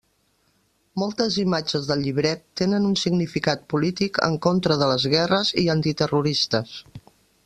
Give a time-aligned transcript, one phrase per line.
[1.01, 6.75] Moltes imatges del llibret tenen un significat polític en contra de les guerres i antiterroristes.